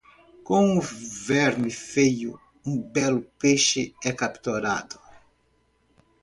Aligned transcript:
Com 0.49 0.63
um 0.67 0.79
verme 0.81 1.69
feio, 1.69 2.39
um 2.65 2.81
belo 2.81 3.21
peixe 3.37 3.93
é 4.03 4.11
capturado. 4.11 4.99